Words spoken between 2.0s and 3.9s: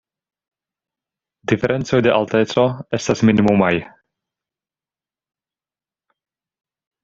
de alteco estas minimumaj.